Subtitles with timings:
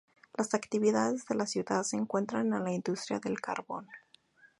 [0.35, 3.87] Las actividades de la ciudad se centran en la industria del carbón.